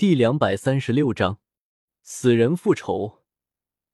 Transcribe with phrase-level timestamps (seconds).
[0.00, 1.40] 第两百三十六章，
[2.02, 3.18] 死人复仇。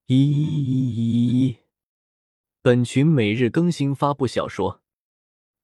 [0.07, 1.57] 一一一一一。
[2.63, 4.85] 本群每日更新发布小说，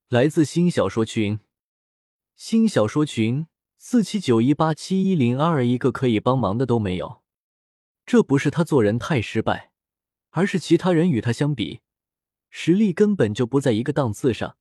[0.09, 1.39] 来自新小说群。
[2.35, 3.47] 新小说群
[3.79, 7.23] 四七九一八七一零二，一个可以帮忙的都没有。
[8.05, 9.71] 这不是他做人太失败，
[10.31, 11.83] 而是其他人与他相比，
[12.51, 14.57] 实力根本就不在一个档次上。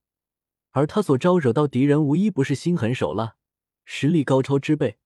[0.74, 3.38] 而他所招惹到敌人，无一不是心狠手辣，
[3.84, 5.00] 实力高超之辈。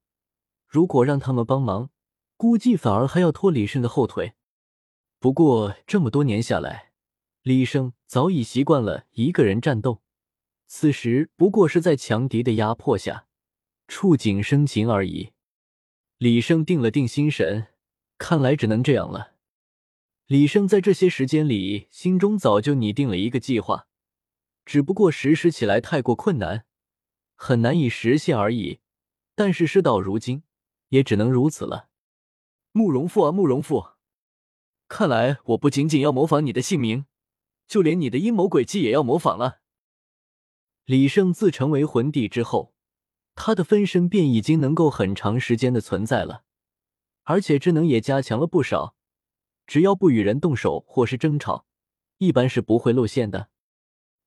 [0.76, 1.88] 如果让他们帮忙，
[2.36, 4.34] 估计反而还要拖李胜的后腿。
[5.18, 6.92] 不过这么多年下来，
[7.40, 10.02] 李胜早已习惯了一个人战斗，
[10.66, 13.26] 此时不过是在强敌的压迫下
[13.88, 15.30] 触景生情而已。
[16.18, 17.68] 李胜定了定心神，
[18.18, 19.32] 看来只能这样了。
[20.26, 23.86] 李胜在这些时间里，心中早就拟定了一个计划，
[24.66, 26.66] 只不过实施起来太过困难，
[27.34, 28.80] 很难以实现而已。
[29.34, 30.42] 但是事到如今。
[30.88, 31.88] 也只能如此了，
[32.72, 33.88] 慕容复啊，慕容复，
[34.88, 37.06] 看来我不仅仅要模仿你的姓名，
[37.66, 39.60] 就连你的阴谋诡计也要模仿了。
[40.84, 42.72] 李胜自成为魂帝之后，
[43.34, 46.44] 他的分身便已经能够很长时间的存在了，
[47.24, 48.94] 而且智能也加强了不少，
[49.66, 51.66] 只要不与人动手或是争吵，
[52.18, 53.48] 一般是不会露馅的。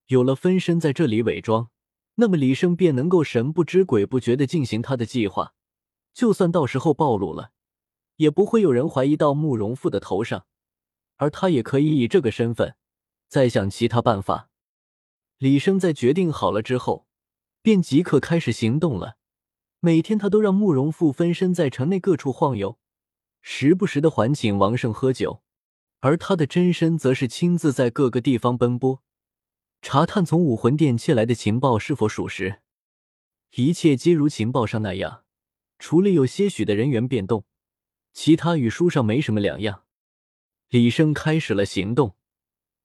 [0.08, 1.70] 有了分身在这里伪装，
[2.16, 5.54] 那么李胜便能够神不知鬼不觉的进行他的计划。
[6.20, 7.54] 就算到时候暴露了，
[8.18, 10.46] 也不会有人怀疑到慕容复的头上，
[11.16, 12.76] 而他也可以以这个身份
[13.30, 14.50] 再想其他办法。
[15.38, 17.08] 李生在决定好了之后，
[17.62, 19.16] 便即刻开始行动了。
[19.80, 22.78] 每天他都让慕容复分身在城内各处晃悠，
[23.42, 25.42] 时不时的还请王胜喝酒，
[26.02, 29.02] 而他的真身则是亲自在各个地方奔波，
[29.82, 32.60] 查探从武魂殿窃来的情报是否属实。
[33.56, 35.24] 一切皆如情报上那样。
[35.80, 37.46] 除了有些许的人员变动，
[38.14, 39.86] 其他与书上没什么两样。
[40.68, 42.16] 李生开始了行动，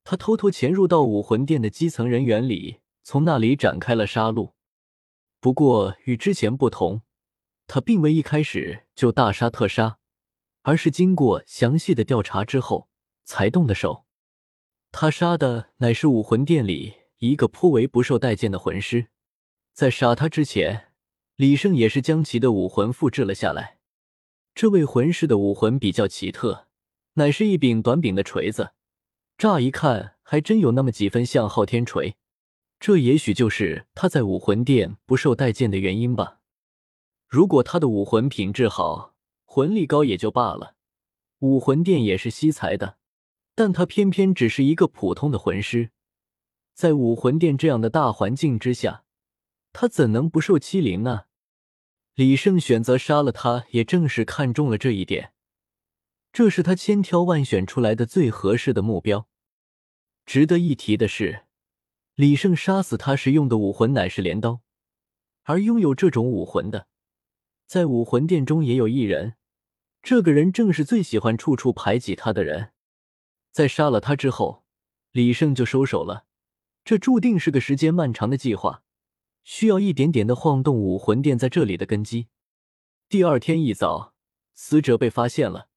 [0.04, 4.52] 他偷偷潜入到武魂殿的基层人员里，从那里展开了杀戮。
[5.40, 7.02] 不过与之前不同，
[7.66, 9.98] 他并未一开始就大杀特杀，
[10.62, 12.88] 而是经过详细的调查之后
[13.24, 14.06] 才动的手。
[14.92, 19.08] 他杀的乃是武魂殿里一个颇为不受待见的魂师，
[19.72, 20.93] 在杀他之前。
[21.36, 23.78] 李胜也是将其的武魂复制了下来。
[24.54, 26.68] 这位魂师的武魂比较奇特，
[27.14, 28.70] 乃是一柄短柄的锤子，
[29.36, 32.14] 乍一看还真有那么几分像昊天锤。
[32.78, 36.38] 这也许就是他在武魂殿不受待见的原因吧。
[37.26, 39.14] 如果他的武魂品质好，
[39.44, 40.76] 魂力高也就罢了，
[41.40, 42.98] 武魂殿也是惜才的。
[43.56, 45.90] 但他偏偏只是一个普通的魂师，
[46.74, 49.04] 在武魂殿这样的大环境之下。
[49.74, 51.24] 他怎能不受欺凌呢？
[52.14, 55.32] 李胜选择杀了他，也正是看中了这一点。
[56.32, 59.28] 这是他千挑万选出来的最合适的目标。
[60.24, 61.46] 值得一提的是，
[62.14, 64.62] 李胜杀死他时用的武魂乃是镰刀，
[65.42, 66.86] 而拥有这种武魂的，
[67.66, 69.34] 在武魂殿中也有一人。
[70.00, 72.70] 这个人正是最喜欢处处排挤他的人。
[73.50, 74.64] 在杀了他之后，
[75.10, 76.26] 李胜就收手了。
[76.84, 78.83] 这注定是个时间漫长的计划。
[79.44, 82.26] 需要一点点的晃动武魂殿在这里的根基。
[83.08, 84.14] 第二天一早，
[84.54, 85.68] 死者被发现了，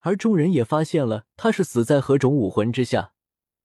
[0.00, 3.12] 而众人也发现了他是死在何种武魂之下。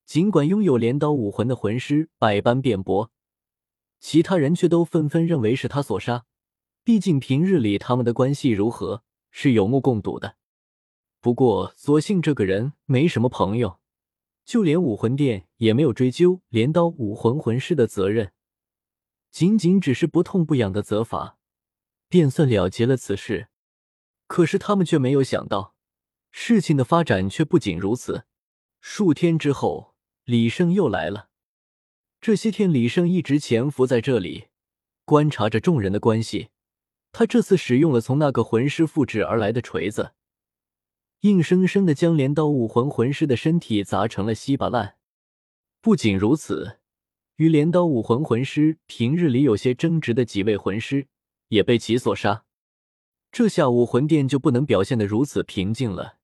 [0.06, 3.12] 尽管拥有镰刀武魂的魂师百般辩驳，
[4.00, 6.26] 其他人却都纷纷认为是他所杀。
[6.84, 10.36] 毕竟平日里他们的关系如何是有目共睹的。
[11.22, 13.80] 不过，所幸这个人没什么朋友，
[14.44, 18.34] 就连武魂殿也没有追究镰刀武魂魂师的责任。
[19.32, 21.38] 仅仅只是不痛不痒的责罚，
[22.10, 23.48] 便算了结了此事。
[24.28, 25.74] 可是他们却没有想到，
[26.32, 28.26] 事情的发展却不仅如此。
[28.82, 31.30] 数天之后，李胜又来了。
[32.20, 34.48] 这些天，李胜一直潜伏在这里，
[35.06, 36.50] 观察着众人的关系。
[37.14, 40.14] 他这次使用了从那个魂师复制而来的锤子，
[41.22, 44.98] 硬生生的将镰刀武魂魂师的身体砸成了稀巴烂。
[45.82, 46.81] 不仅如此。
[47.42, 51.08] 与镰刀武魂魂师平日里有些争执的几位魂师
[51.48, 52.46] 也被其所杀，
[53.32, 56.20] 这下武魂殿就不能表现的如此平静了。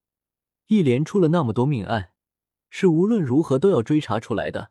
[0.67, 2.11] 一连出了那么多命案，
[2.69, 4.69] 是无论如何都要追查出来的。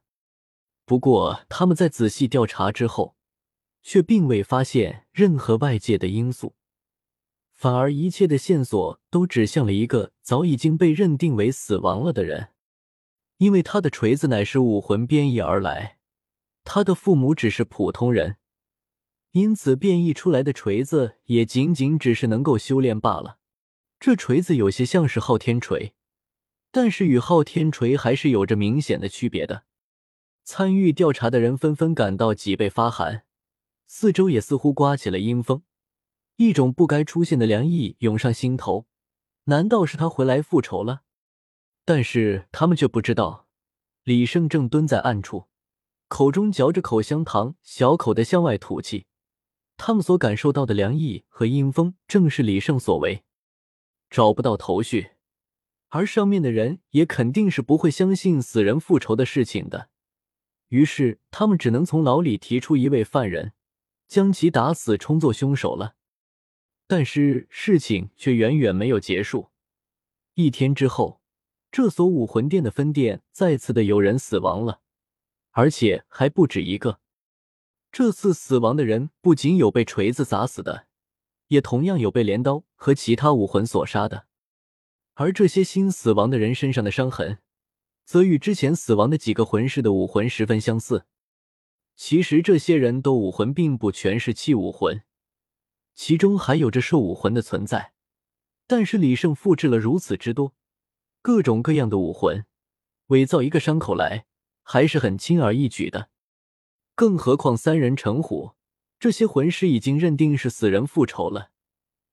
[0.84, 3.16] 不过他们在仔细调查之后，
[3.82, 6.54] 却并未发现任何外界的因素，
[7.54, 12.50] 反而一切的线索都指向了一个早已经被认定为死亡了的人，
[13.38, 15.95] 因为他的锤子乃是武魂编译而来。
[16.66, 18.36] 他的父母只是普通人，
[19.30, 23.38] 因此变异出来的锤子也仅仅只是能够修炼罢了。
[24.00, 25.94] 这锤子有些像是昊天锤，
[26.72, 29.62] 但是与昊天锤还是有着明显的区别的。
[30.44, 33.24] 参与调查的人纷纷感到脊背发寒，
[33.86, 35.62] 四周也似乎刮起了阴风，
[36.36, 38.86] 一种不该出现的凉意涌上心头。
[39.44, 41.02] 难道是他回来复仇了？
[41.84, 43.46] 但是他们却不知道，
[44.02, 45.46] 李胜正蹲在暗处，
[46.08, 49.06] 口中嚼着口香糖，小口的向外吐气。
[49.76, 53.24] 他们所感受到的凉意和阴风，正是李胜所为。
[54.08, 55.10] 找不到头绪，
[55.88, 59.90] 而上面的人也肯定是不会相信死人复仇的事情的。
[60.68, 63.52] 于是，他们只能从牢里提出一位犯人，
[64.08, 65.96] 将其打死，充作凶手了。
[66.86, 69.50] 但是事情却远远没有结束。
[70.34, 71.20] 一天之后，
[71.70, 74.80] 这所武魂殿的分店再次的有人死亡了，
[75.56, 77.00] 而且还不止一个。
[77.90, 80.86] 这次死亡的人不仅有被锤子砸死的，
[81.48, 84.26] 也同样有被镰刀和其他武魂所杀的。
[85.14, 87.38] 而这些新死亡的人身上的伤痕。
[88.04, 91.06] 则与之前死亡的几个魂师的武魂十分相似。
[91.96, 95.02] 其实这些人的武魂并不全是器武魂，
[95.92, 97.94] 其中还有着兽武魂的存在。
[98.68, 100.54] 但是李胜复制了如此之多，
[101.20, 102.46] 各种各样的武魂，
[103.08, 104.26] 伪造一个伤口来
[104.68, 106.10] 还是很轻而易举的。
[106.96, 108.56] 更何况三人成虎，
[108.98, 111.52] 这些魂师已经认定是死人复仇了，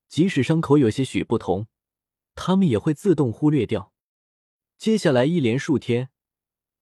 [0.08, 1.66] 即使伤口有些许不同，
[2.36, 3.92] 他们也会自动忽略掉。
[4.78, 6.10] 接下来一连数天，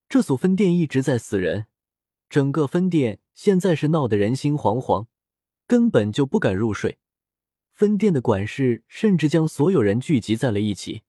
[0.09, 1.67] 这所分店一直在死人，
[2.29, 5.07] 整个分店现在是闹得人心惶惶，
[5.65, 6.99] 根本就不敢入睡。
[7.71, 11.03] 分店的管事甚至将所有人聚集在了一起，